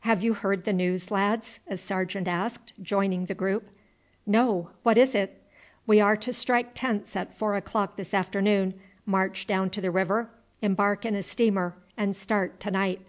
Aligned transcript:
"Have 0.00 0.22
you 0.22 0.34
heard 0.34 0.64
the 0.64 0.72
news, 0.74 1.10
lads?" 1.10 1.58
a 1.66 1.78
sergeant 1.78 2.28
asked, 2.28 2.74
joining 2.82 3.24
the 3.24 3.34
group. 3.34 3.70
"No! 4.26 4.68
What 4.82 4.98
is 4.98 5.14
it?" 5.14 5.42
"We 5.86 5.98
are 5.98 6.14
to 6.14 6.34
strike 6.34 6.72
tents 6.74 7.16
at 7.16 7.32
four 7.32 7.56
o'clock 7.56 7.96
this 7.96 8.12
afternoon, 8.12 8.78
march 9.06 9.46
down 9.46 9.70
to 9.70 9.80
the 9.80 9.90
river, 9.90 10.28
embark 10.60 11.06
in 11.06 11.14
a 11.14 11.22
steamer, 11.22 11.74
and 11.96 12.14
start 12.14 12.60
to 12.60 12.70
night." 12.70 13.00